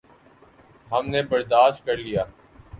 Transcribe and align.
ہم 0.91 1.09
نے 1.09 1.21
برداشت 1.21 1.85
کر 1.85 1.97
لیا۔ 1.97 2.23